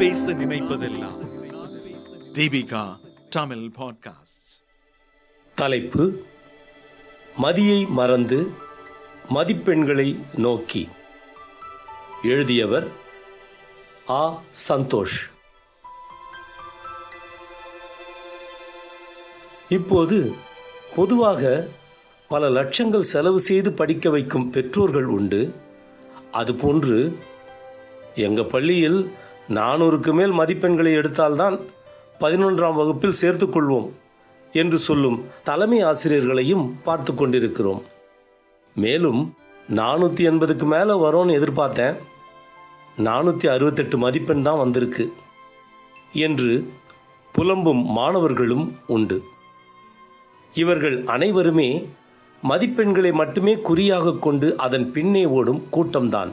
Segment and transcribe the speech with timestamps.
[0.00, 1.26] பேச நினைப்பதெல்லாம்.
[2.34, 2.96] தீபிகா
[3.30, 4.64] தமிழ் பாட்காஸ்ட்
[5.54, 6.22] தலைப்பு
[7.42, 8.50] மதியை மறந்து
[9.34, 10.88] மதிப்பெண்களை நோக்கி.
[12.22, 12.88] எழுதியவர்
[14.08, 14.42] ஆ.
[14.68, 15.30] சந்தோஷ்.
[19.68, 20.34] இப்போது
[20.96, 21.68] பொதுவாக
[22.28, 25.54] பல லட்சங்கள் செலவு செய்து படிக்க வைக்கும் பெற்றோர்கள் உண்டு.
[26.32, 27.18] அதுபோன்று
[28.14, 29.10] எங்கள் பள்ளியில்
[29.56, 31.56] நானூறுக்கு மேல் மதிப்பெண்களை எடுத்தால்தான்
[32.22, 33.88] பதினொன்றாம் வகுப்பில் சேர்த்துக்கொள்வோம்
[34.52, 35.18] என்று சொல்லும்
[35.48, 37.82] தலைமை ஆசிரியர்களையும் பார்த்து கொண்டிருக்கிறோம்.
[38.76, 39.20] மேலும்
[39.78, 41.96] நானூற்றி எண்பதுக்கு மேலே வரும்னு எதிர்பார்த்தேன்.
[42.98, 45.04] நானூற்றி அறுபத்தெட்டு மதிப்பெண் தான் வந்திருக்கு
[46.26, 46.52] என்று
[47.34, 49.18] புலம்பும் மாணவர்களும் உண்டு.
[50.54, 51.70] இவர்கள் அனைவருமே
[52.42, 56.32] மதிப்பெண்களை மட்டுமே குறியாக கொண்டு அதன் பின்னே ஓடும் கூட்டம்தான்.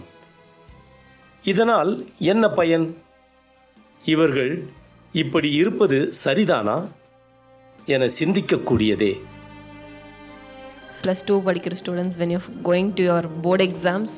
[1.43, 1.91] இதனால்
[2.31, 2.87] என்ன பயன்?
[4.13, 4.51] இவர்கள்
[5.21, 6.75] இப்படி இருப்பது சரிதானா?
[7.93, 9.13] என சிந்திக்கக்கூடியதே.
[11.01, 14.15] ப்ளஸ் டூ படிக்கிற students when you going to your board exams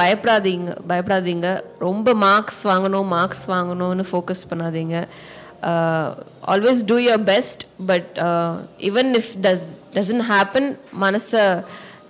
[0.00, 1.48] பயப்படாதீங்க பயப்படாதீங்க.
[1.86, 4.96] ரொம்ப மார்க்ஸ் வாங்கணும் மார்க்ஸ் வாங்கணும்னு ஃபோக்கஸ் பண்ணாதீங்க.
[6.52, 8.12] Always do your best but
[8.90, 9.66] even if does
[9.96, 10.70] doesn't happen
[11.04, 11.42] மனசை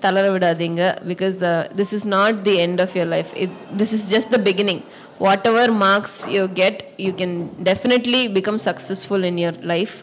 [0.04, 1.38] தளர விடாதீங்க because
[1.80, 4.82] this is not the end of your life it this is just the beginning
[5.52, 7.36] whatever marks you get you can
[7.70, 9.96] definitely become successful in your life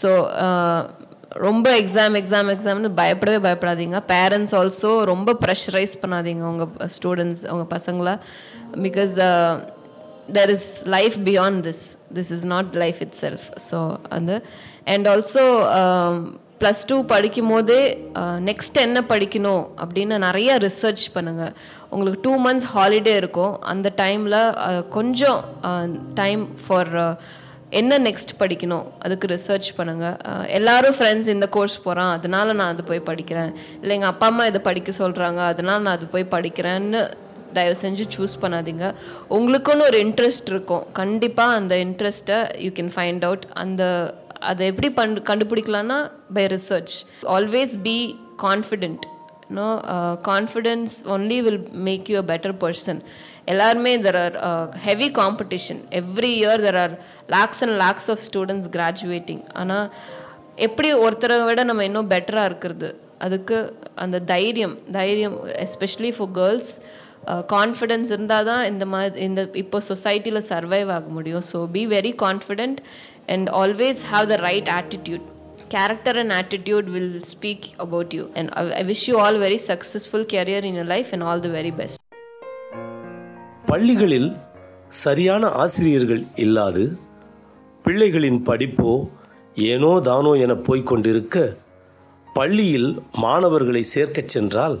[0.00, 0.10] so
[1.46, 3.98] ரொம்ப exam exam எக்ஸாம்னு பயப்படவே பயப்படாதீங்க.
[4.12, 8.14] Parents also ரொம்ப pressurise பண்ணாதீங்க உங்கள் students உங்கள் பசங்களை.
[8.86, 9.14] Because
[10.36, 11.84] there is life beyond this
[12.16, 13.78] this is not life itself so
[14.16, 14.32] அந்த
[14.94, 15.44] and also
[16.60, 17.80] plus two படிக்கும்போதே
[18.48, 21.52] நெக்ஸ்ட் என்ன படிக்கணும் அப்படின்னு நிறைய ரிசர்ச் பண்ணுங்கள்
[21.90, 23.54] உங்களுக்கு டூ மந்த்ஸ் ஹாலிடே இருக்கும்.
[23.72, 24.40] அந்த டைமில்
[24.96, 25.40] கொஞ்சம்
[26.20, 26.92] டைம் ஃபார்
[27.80, 33.08] என்ன நெக்ஸ்ட் படிக்கணும் அதுக்கு ரிசர்ச் பண்ணுங்கள் எல்லாரும் ஃப்ரெண்ட்ஸ் இந்த கோர்ஸ் போகிறான் அதனால நான் அது போய்
[33.08, 33.50] படிக்கிறேன்.
[33.80, 37.02] இல்லை எங்கள் அப்பா அம்மா இதை படிக்க சொல்கிறாங்க அதனால நான் அது போய் படிக்கிறேன்னு
[37.56, 38.86] தயவு செஞ்சு சூஸ் பண்ணாதீங்க.
[39.36, 40.86] உங்களுக்குன்னு ஒரு இன்ட்ரெஸ்ட் இருக்கும்.
[41.00, 43.82] கண்டிப்பாக அந்த இன்ட்ரெஸ்ட்டை யூ கேன் ஃபைண்ட் அவுட் அந்த
[44.40, 45.98] அதை எப்படி பண் கண்டுபிடிக்கலான்னா
[46.32, 47.96] by research always be
[48.42, 49.06] confident
[49.48, 49.66] no
[50.28, 53.00] confidence only will make you a better person
[53.44, 56.94] எல்லாருமே there are heavy competition every year there are
[57.26, 59.92] lakhs and lakhs of students graduating ஆனால்
[60.66, 62.88] எப்படி ஒருத்தரை விட நம்ம இன்னும் பெட்டராக இருக்கிறது?
[63.18, 63.56] அதுக்கு
[63.94, 66.72] அந்த தைரியம் தைரியம் எஸ்பெஷலி ஃபார் கேர்ள்ஸ்
[67.52, 71.42] கான்ஃபிடென்ஸ் இருந்தால் தான் இந்த மாதிரி இந்த இப்போ சொசைட்டியில் சர்வைவ் ஆக முடியும்.
[71.52, 72.78] So be very confident
[73.28, 75.26] and always have the right attitude
[75.70, 78.24] character and attitude will speak about you.
[78.34, 81.50] And I, I wish you all very successful career in your life and all the
[81.50, 81.96] very best.
[83.66, 84.28] பள்ளிகளில்
[85.02, 86.84] சரியான ஆசிரியர்கள் இல்லாது
[87.84, 88.92] பிள்ளைகளின் படிப்போ
[89.56, 91.36] ஏனோ தானோ என போய்கொண்டிருக்க
[92.28, 92.88] பள்ளியில்
[93.24, 94.76] மாணவர்களை சேர்க்கச் சென்றால்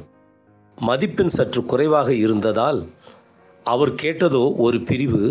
[0.78, 2.80] மதிப்பெண் சற்று குறைவாக இருந்ததால்
[3.66, 5.22] அவர் கேட்டதோ ஒரு பிரிவு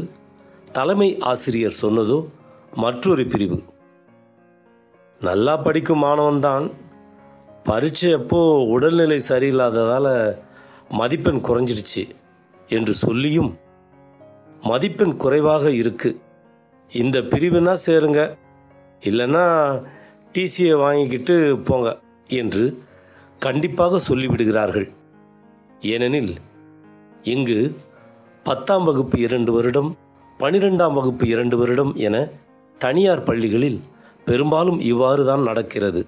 [0.72, 2.20] தலைமை ஆசிரியர் சொன்னதோ
[2.78, 3.64] மற்றொரு பிரிவு.
[5.22, 6.66] நல்லா படிக்கும் மாணவன்தான்.
[7.64, 10.38] பரீட்சை எப்போ உடல்நிலை சரியில்லாததால்
[10.90, 12.04] மதிப்பெண் குறைஞ்சிடுச்சு
[12.68, 13.58] என்று சொல்லியும்
[14.62, 16.22] மதிப்பெண் குறைவாக இருக்கு.
[16.90, 18.38] இந்த பிரிவுனா சேருங்க.
[19.02, 19.46] இல்லைன்னா
[20.34, 21.36] டிசியை வாங்கிக்கிட்டு
[21.66, 22.00] போங்க
[22.30, 22.64] என்று
[23.40, 24.90] கண்டிப்பாக சொல்லிவிடுகிறார்கள்.
[25.82, 26.36] ஏனெனில்
[27.24, 27.60] இங்கு
[28.44, 29.98] பத்தாம் வகுப்பு இரண்டு வருடம்
[30.40, 32.30] பனிரெண்டாம் வகுப்பு இரண்டு வருடம் என
[32.78, 33.80] தனியார் பள்ளிகளில்
[34.26, 36.08] பெரும்பாலும் இவ்வாறு தான் நடக்கிறது.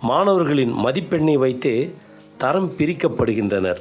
[0.00, 1.94] மாணவர்களின் மதிப்பெண்ணை வைத்தே
[2.36, 3.80] தரம் பிரிக்கப்படுகின்றனர்.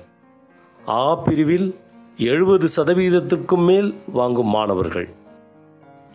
[0.88, 1.76] ஆ பிரிவில்
[2.18, 5.08] எழுபது சதவிகிதத்துக்கும் மேல் வாங்கும் மாணவர்கள்.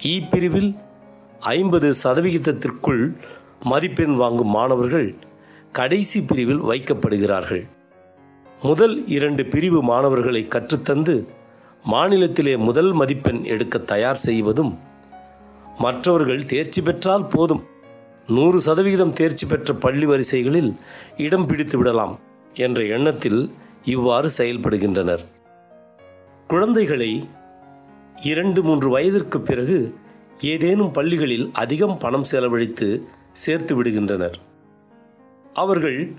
[0.03, 0.71] இ பிரிவில்
[1.38, 3.15] ஐம்பது சதவிகிதத்திற்குள்
[3.62, 5.15] மதிப்பெண் வாங்கும் மாணவர்கள்
[5.72, 7.65] கடைசி பிரிவில் வைக்கப்படுகிறார்கள்.
[8.62, 11.15] முதல் இரண்டு பிரிவு மாணவர்களை கற்றுத்தந்து
[11.91, 14.72] மாநிலத்திலே முதல் மதிப்பெண் எடுக்க தயார் செய்வதும்
[15.78, 17.63] மற்றவர்கள் தேர்ச்சி பெற்றால் போதும்.
[18.28, 20.71] நூறு சதவிகிதம் தேர்ச்சி பெற்ற பள்ளி வரிசைகளில்
[21.16, 22.15] இடம் பிடித்து விடலாம்
[22.54, 23.41] என்ற எண்ணத்தில்
[23.84, 25.25] இவ்வாறு செயல்படுகின்றனர்.
[26.47, 27.28] குழந்தைகளை
[28.22, 29.95] இரண்டு மூன்று வயதிற்கு பிறகு
[30.39, 32.89] ஏதேனும் பள்ளிகளில் அதிகம் பணம் செலவழித்து
[33.33, 34.39] சேர்த்து விடுகின்றனர்.
[35.54, 36.13] அவர்கள்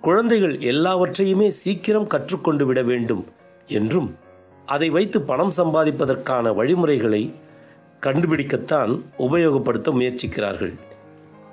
[0.00, 3.24] குழந்தைகள் எல்லாவற்றையுமே சீக்கிரம் கற்றுக்கொண்டு விட வேண்டும்
[3.66, 4.08] என்றும்
[4.66, 7.22] அதை வைத்து பணம் சம்பாதிப்பதற்கான வழிமுறைகளை
[8.06, 10.72] கண்டுபிடிக்கத்தான் உபயோகப்படுத்த முயற்சிக்கிறார்கள்.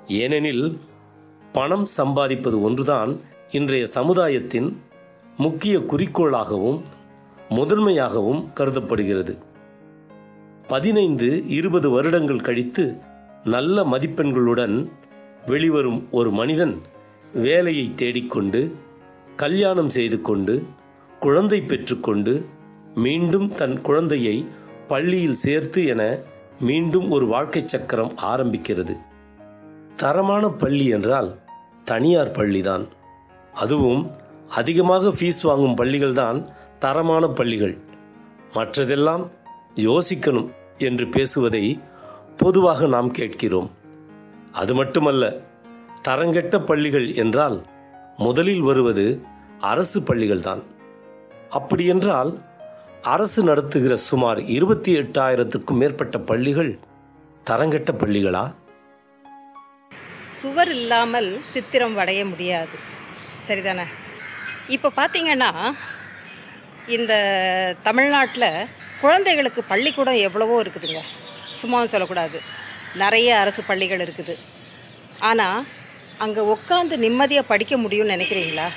[0.06, 0.78] ஏனெனில்
[1.52, 3.20] பணம் சம்பாதிப்பது ஒன்றுதான்
[3.50, 4.68] இன்றைய சமுதாயத்தின்
[5.36, 6.80] முக்கிய குறிக்கோளாகவும்
[7.48, 9.38] முதன்மையாகவும் கருதப்படுகிறது.
[10.68, 12.84] பதினைந்து இருபது வருடங்கள் கழித்து
[13.44, 14.88] நல்ல மதிப்பெண்களுடன்
[15.46, 16.74] வெளிவரும் ஒரு மனிதன்
[17.32, 18.74] வேலையை தேடிக்கொண்டு
[19.36, 20.64] கல்யாணம் செய்து கொண்டு
[21.20, 22.46] குழந்தை பெற்றுக்கொண்டு
[22.94, 24.46] மீண்டும் தன் குழந்தையை
[24.88, 26.02] பள்ளியில் சேர்த்து என
[26.60, 28.96] மீண்டும் ஒரு வாழ்க்கை சக்கரம் ஆரம்பிக்கிறது.
[29.96, 31.38] தரமான பள்ளி என்றால்
[31.84, 32.88] தனியார் பள்ளிதான்.
[33.54, 34.10] அதுவும்
[34.48, 36.48] அதிகமாக ஃபீஸ் வாங்கும் பள்ளிகள்தான்
[36.78, 37.78] தரமான பள்ளிகள்.
[38.54, 39.28] மற்றதெல்லாம்
[39.74, 41.80] யோசிக்கணும் என்று பேசுவதை
[42.36, 43.70] பொதுவாக நாம் கேட்கிறோம்.
[44.52, 45.40] அது மட்டுமல்ல
[46.02, 47.66] தரங்கெட்ட பள்ளிகள் என்றால்
[48.16, 49.22] முதலில் வருவது
[49.60, 50.62] அரசு பள்ளிகள்தான்.
[51.50, 52.38] அப்படியென்றால்
[53.02, 56.78] அரசு நடத்துகிற சுமார் இருபத்தி எட்டாயிரத்துக்கும் மேற்பட்ட பள்ளிகள்
[57.44, 58.52] தரங்கெட்ட பள்ளிகளா?
[60.40, 62.76] சுவர் இல்லாமல் சித்திரம் வரைய முடியாது.
[63.46, 63.84] சரிதானே?
[64.68, 65.72] இப்போ பார்த்தீங்கன்னா
[66.86, 67.14] இந்த
[67.82, 68.66] தமிழ்நாட்டில்
[69.00, 71.02] குழந்தைகளுக்கு பள்ளிக்கூடம் எவ்வளவோ இருக்குதுங்க.
[71.62, 72.40] சும்மாவும் சொல்லக்கூடாது.
[72.94, 74.36] நிறைய அரசு பள்ளிகள் இருக்குது.
[75.18, 75.66] ஆனால்
[76.18, 78.68] அங்கே உட்காந்து நிம்மதியாக படிக்க முடியும்னு நினைக்கிறீங்களா?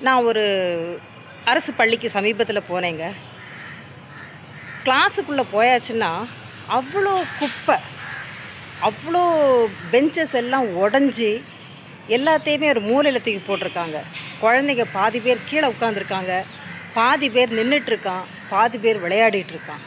[0.00, 0.46] நான் ஒரு
[1.50, 3.04] அரசு பள்ளிக்கு சமீபத்தில் போனேங்க.
[4.86, 6.10] கிளாஸுக்குள்ளே போயாச்சுன்னா
[6.76, 7.76] அவ்வளோ குப்பை
[8.88, 9.22] அவ்வளோ
[9.92, 11.30] பெஞ்சஸ் எல்லாம் உடஞ்சி
[12.16, 13.98] எல்லாத்தையுமே ஒரு மூலையில் தூக்கி போட்டிருக்காங்க.
[14.42, 16.32] குழந்தைங்க பாதி பேர் கீழே உட்காந்துருக்காங்க
[16.98, 19.82] பாதி பேர் நின்றுட்டுருக்கான் பாதி பேர் விளையாடிட்டுருக்கான்.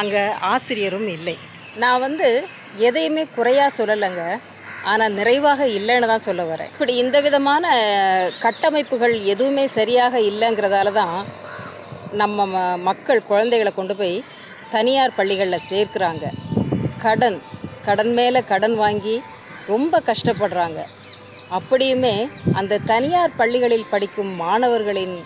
[0.00, 1.36] அங்கே ஆசிரியரும் இல்லை.
[1.82, 2.28] நான் வந்து
[2.88, 4.24] எதையுமே குறையாக சொல்லலைங்க.
[4.90, 6.70] ஆனால் நிறைவாக இல்லைன்னு தான் சொல்ல வரேன்.
[6.74, 7.64] இப்படி இந்த விதமான
[8.44, 11.16] கட்டமைப்புகள் எதுவுமே சரியாக இல்லைங்கிறதால தான்
[12.20, 14.16] நம்ம ம மக்கள் குழந்தைகளை கொண்டு போய்
[14.76, 16.24] தனியார் பள்ளிகளில் சேர்க்குறாங்க.
[17.04, 17.38] கடன்
[17.86, 19.14] கடன் மேலே கடன் வாங்கி
[19.72, 20.80] ரொம்ப கஷ்டப்படுறாங்க.
[21.58, 22.14] அப்படியுமே
[22.58, 25.16] அந்த தனியார் பள்ளிகளில் படிக்கும் மாணவர்களின்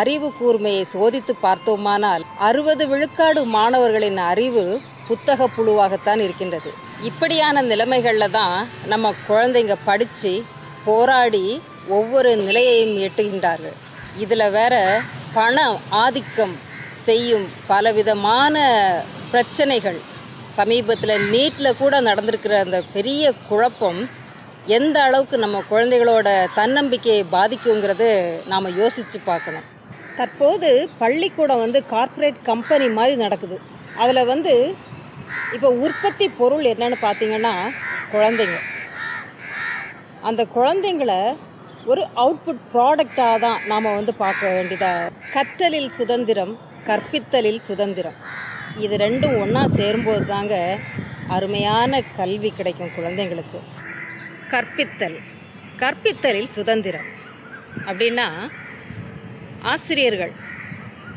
[0.00, 4.64] அறிவு கூர்மையை சோதித்து பார்த்தோமானால் அறுபது விழுக்காடு மாணவர்களின் அறிவு
[5.08, 6.70] புத்தக புழுவாகத்தான் இருக்கின்றது.
[7.02, 10.42] இப்படியான நிலைமைகளில் தான் நம்ம குழந்தைங்க படித்து
[10.84, 13.76] போராடி ஒவ்வொரு நிலையையும் எட்டுகின்றார்கள்.
[14.16, 15.00] இதில் வேற
[15.34, 16.56] பண ஆதிக்கம்
[16.94, 18.64] செய்யும் பலவிதமான
[19.30, 19.98] பிரச்சனைகள்.
[20.54, 24.08] சமீபத்தில் நீட்டில் கூட நடந்திருக்கிற அந்த பெரிய குழப்பம்
[24.66, 28.08] எந்த அளவுக்கு நம்ம குழந்தைகளோட தன்னம்பிக்கையை பாதிக்குங்கிறது
[28.46, 29.66] நாம் யோசித்து பார்க்கணும்.
[30.16, 33.60] தற்போது பள்ளிக்கூடம் வந்து கார்ப்பரேட் கம்பெனி மாதிரி நடக்குது.
[33.96, 34.74] அதில் வந்து
[35.54, 37.54] இப்போ உற்பத்தி பொருள் என்னன்னு பார்த்தீங்கன்னா
[38.14, 38.58] குழந்தைங்க.
[40.28, 41.12] அந்த குழந்தைங்கள
[41.90, 46.54] ஒரு அவுட்புட் ப்ராடக்டாக தான் நாம் வந்து பார்க்க வேண்டியதாக கற்றலில் சுதந்திரம்
[46.88, 48.16] கற்பித்தலில் சுதந்திரம்.
[48.84, 50.54] இது ரெண்டும் ஒன்றா சேரும்போது தாங்க
[51.36, 53.60] அருமையான கல்வி கிடைக்கும் குழந்தைங்களுக்கு.
[54.52, 55.18] கற்பித்தல்.
[55.82, 57.08] கற்பித்தலில் சுதந்திரம்.
[57.88, 58.26] அப்படின்னா
[59.72, 60.34] ஆசிரியர்கள்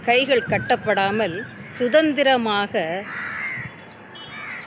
[0.08, 1.36] கைகள் கட்டப்படாமல்
[1.78, 2.74] சுதந்திரமாக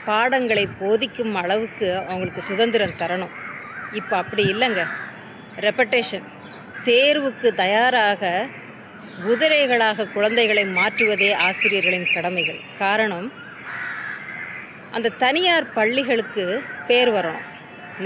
[0.05, 3.33] பாடங்களை போதிக்கும் அளவுக்கு அவங்களுக்கு சுதந்திரம் தரணும்.
[3.99, 4.83] இப்போ அப்படி இல்லைங்க.
[5.65, 6.27] ரெப்படேஷன்
[6.87, 8.31] தேர்வுக்கு தயாராக
[9.25, 12.59] குதிரைகளாக குழந்தைகளை மாற்றுவதே ஆசிரியர்களின் கடமைகள்.
[12.83, 13.27] காரணம்
[14.97, 16.45] அந்த தனியார் பள்ளிகளுக்கு
[16.87, 17.45] பேர் வரணும்.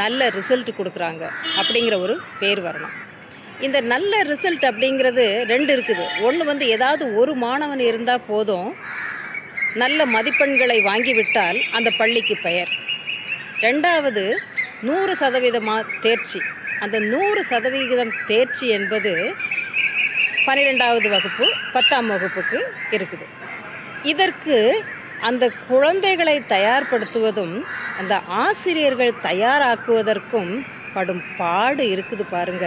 [0.01, 1.23] நல்ல ரிசல்ட் கொடுக்குறாங்க
[1.59, 2.95] அப்படிங்கிற ஒரு பேர் வரணும்.
[3.65, 6.05] இந்த நல்ல ரிசல்ட் அப்படிங்கிறது ரெண்டு இருக்குது.
[6.27, 8.69] ஒன்று வந்து ஏதாவது ஒரு மாணவன் இருந்தால் போதும்
[9.81, 12.71] நல்ல மதிப்பெண்களை வாங்கிவிட்டால் அந்த பள்ளிக்கு பெயர்.
[13.65, 14.23] ரெண்டாவது
[14.87, 16.39] நூறு சதவீதமாக தேர்ச்சி.
[16.83, 19.11] அந்த நூறு சதவிகிதம் தேர்ச்சி என்பது
[20.45, 22.59] பன்னிரெண்டாவது வகுப்பு பத்தாம் வகுப்புக்கு
[22.97, 23.25] இருக்குது.
[24.11, 24.57] இதற்கு
[25.29, 27.55] அந்த குழந்தைகளை தயார்படுத்துவதும்
[27.99, 28.15] அந்த
[28.45, 30.51] ஆசிரியர்கள் தயாராக்குவதற்கும்
[30.95, 32.65] படும் பாடு இருக்குது பாருங்க.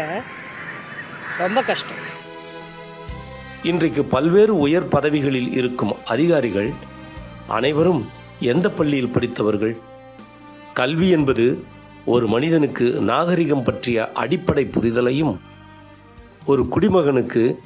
[1.43, 2.05] ரொம்ப கஷ்டம்.
[3.71, 6.71] இன்றைக்கு பல்வேறு உயர் பதவிகளில் இருக்கும் அதிகாரிகள்
[7.50, 8.07] அனைவரும்
[8.40, 9.76] எந்த பள்ளியில் படித்தவர்கள்?
[10.75, 11.64] கல்வி என்பது
[12.04, 15.38] ஒரு மனிதனுக்கு நாகரிகம் பற்றிய அடிப்படை புரிதலையும்
[16.47, 17.57] ஒரு குடிமகனுக்கு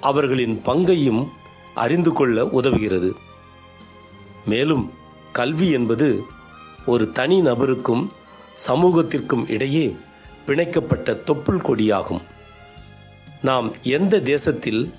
[0.00, 1.28] அவர்களின் பங்கையும்
[1.74, 3.10] அறிந்து கொள்ள உதவுகிறது.
[4.46, 4.92] மேலும்
[5.32, 6.22] கல்வி என்பது
[6.86, 8.06] ஒரு தனி நபருக்கும்
[8.68, 9.96] சமூகத்திற்கும் இடையே
[10.46, 12.22] பிணைக்கப்பட்ட தொப்புள் கொடியாகும்.
[13.42, 14.94] நாம் எந்த தேசத்தில்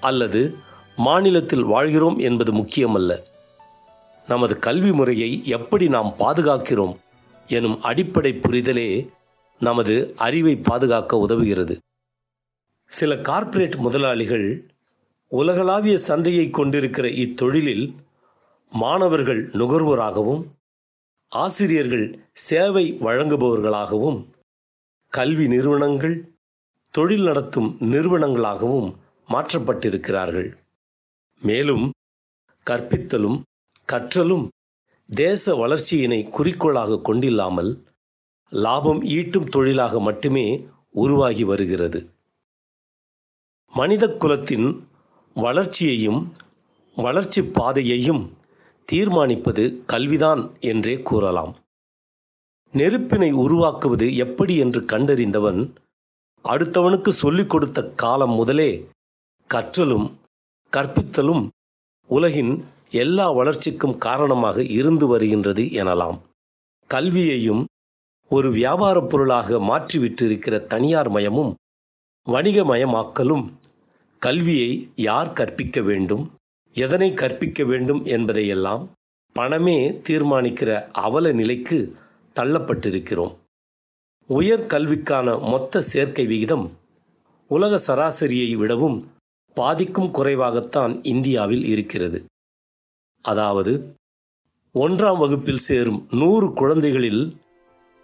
[0.00, 0.56] அல்லது
[0.96, 3.12] மாநிலத்தில் வாழ்கிறோம் என்பது முக்கியமல்ல.
[4.26, 6.94] நமது கல்வி முறையை எப்படி நாம் பாதுகாக்கிறோம்
[7.46, 9.08] எனும் அடிப்படை புரிதலே
[9.58, 11.74] நமது அறிவை பாதுகாக்க உதவுகிறது.
[12.84, 14.68] சில கார்ப்பரேட் முதலாளிகள்
[15.28, 17.94] உலகளாவிய சந்தையை கொண்டிருக்கிற இத்தொழிலில்
[18.70, 20.44] மாணவர்கள் நுகர்வோராகவும்
[21.28, 24.24] ஆசிரியர்கள் சேவை வழங்குபவர்களாகவும்
[25.08, 26.16] கல்வி நிறுவனங்கள்
[26.90, 28.94] தொழில் நடத்தும் நிறுவனங்களாகவும்
[29.28, 30.50] மாற்றப்பட்டிருக்கிறார்கள்.
[31.40, 31.92] மேலும்
[32.66, 33.42] கற்பித்தலும்
[33.88, 34.48] கற்றலும்
[35.08, 37.70] தேச வளர்ச்சியினை குறிக்கோளாக கொண்டில்லாமல்
[38.50, 42.00] லாபம் ஈட்டும் தொழிலாக மட்டுமே உருவாகி வருகிறது.
[43.72, 44.88] மனித குலத்தின்
[45.36, 46.32] வளர்ச்சியையும்
[46.96, 48.22] வளர்ச்சி பாதையையும்
[48.92, 51.52] தீர்மானிப்பது கல்விதான் என்றே கூறலாம்.
[52.74, 55.60] நெருப்பினை உருவாக்குவது எப்படி என்று கண்டறிந்தவன்
[56.44, 58.70] அடுத்தவனுக்கு சொல்லிக் கொடுத்த காலம் முதலே
[59.50, 60.06] கற்றலும்
[60.72, 61.48] கற்பித்தலும்
[62.10, 62.64] உலகின்
[62.94, 66.18] எல்லா வளர்ச்சிக்கும் காரணமாக இருந்து வருகின்றது எனலாம்.
[66.86, 67.62] கல்வியையும்
[68.28, 71.54] ஒரு வியாபாரப் பொருளாக மாற்றிவிட்டிருக்கிற தனியார் மயமும்
[72.28, 73.44] வணிகமயமாக்கலும்
[74.18, 76.24] கல்வியை யார் கற்பிக்க வேண்டும்
[76.72, 78.84] எதனை கற்பிக்க வேண்டும் என்பதையெல்லாம்
[79.32, 81.78] பணமே தீர்மானிக்கிற அவல நிலைக்கு
[82.36, 83.34] தள்ளப்பட்டிருக்கிறோம்.
[84.28, 86.66] உயர் கல்விக்கான மொத்த சேர்க்கை விகிதம்
[87.48, 88.98] உலக சராசரியை விடவும்
[89.54, 92.24] பாதிக்கும் குறைவாகத்தான் இந்தியாவில் இருக்கிறது.
[93.24, 93.72] அதாவது
[94.74, 97.22] ஒன்றாம் வகுப்பில் சேரும் நூறு குழந்தைகளில்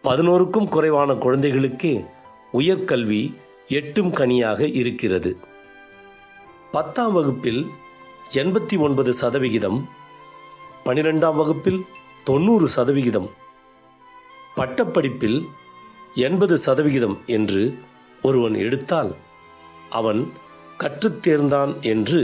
[0.04, 2.04] பதினோருக்கும் குறைவான குழந்தைகளுக்கே
[2.52, 3.34] உயர்கல்வி
[3.68, 5.36] எட்டும் கனியாக இருக்கிறது.
[6.72, 7.66] பத்தாம் வகுப்பில்
[8.32, 9.88] எண்பத்தி ஒன்பது சதவிகிதம்
[10.84, 11.80] பனிரெண்டாம் வகுப்பில்
[12.24, 13.28] தொண்ணூறு சதவிகிதம்
[14.54, 15.46] பட்டப்படிப்பில்
[16.14, 17.78] எண்பது சதவிகிதம் என்று
[18.22, 19.16] ஒருவன் எடுத்தால்
[19.90, 20.32] அவன்
[20.78, 22.20] கற்றுத்தேர்ந்தான் என்று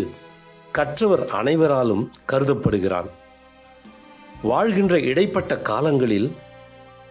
[0.76, 3.08] கற்றவர் அனைவராலும் கருதப்படுகிறான்.
[4.42, 6.28] வாழ்கின்ற இடைப்பட்ட காலங்களில்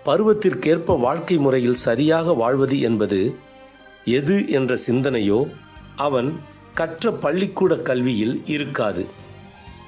[0.05, 3.35] பருவத்திற்கேற்ப வாழ்க்கை முறையில் சரியாக வாழ்வது என்பது
[4.05, 5.39] எது என்ற சிந்தனையோ
[5.95, 6.29] அவன்
[6.73, 9.05] கற்ற பள்ளிக்கூட கல்வியில் இருக்காது.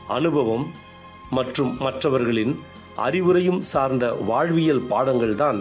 [0.08, 0.66] அனுபவம்
[1.30, 2.60] மற்றும் மற்றவர்களின்
[2.98, 5.60] அறிவுரையும் சார்ந்த வாழ்வியல் பாடங்கள்தான்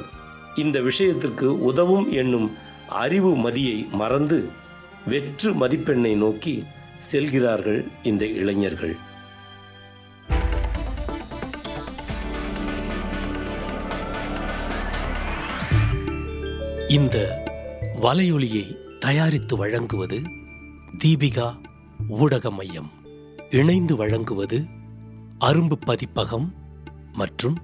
[0.54, 2.48] இந்த விஷயத்திற்கு உதவும் என்னும்
[2.88, 4.48] அறிவு மதியை மறந்து
[5.06, 6.64] வெற்று மதிப்பெண்ணை நோக்கி
[6.98, 8.96] செல்கிறார்கள் இந்த இளைஞர்கள்.
[16.88, 17.44] இந்த
[18.02, 20.20] வலையொலியை தயாரித்து வழங்குவது
[21.04, 21.56] தீபிகா
[22.08, 22.90] ஊடக மையம்
[23.50, 24.64] இணைந்து வழங்குவது
[25.40, 26.54] அரும்பு பதிப்பகம்
[27.12, 27.58] மற்றும்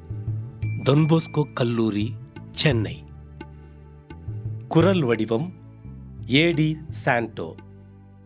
[0.85, 2.15] தொன்போஸ்கோ கல்லூரி
[2.51, 3.05] சென்னை.
[4.69, 5.53] குரல் வடிவம்
[6.27, 7.55] ஏடி சாண்டோ.